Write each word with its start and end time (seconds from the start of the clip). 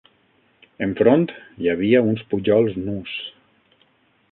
Enfront 0.85 1.27
hi 1.65 1.69
havia 1.75 2.03
uns 2.13 2.25
pujols 2.33 2.75
nus 2.89 3.17